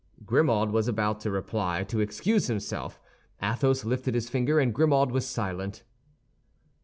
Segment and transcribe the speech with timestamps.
[0.25, 2.99] Grimaud was about to reply to excuse himself.
[3.39, 5.83] Athos lifted his finger, and Grimaud was silent.